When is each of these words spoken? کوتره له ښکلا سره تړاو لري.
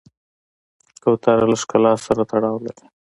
کوتره 1.03 1.43
له 1.51 1.55
ښکلا 1.61 1.93
سره 2.05 2.21
تړاو 2.31 2.57
لري. 2.65 2.85